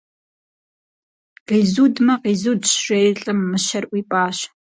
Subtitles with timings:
[1.47, 4.37] Къизудмэ, къизудщ,- жери лӏым мыщэр ӏуипӏащ.